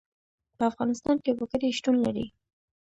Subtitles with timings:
[0.57, 2.25] په افغانستان کې وګړي شتون لري.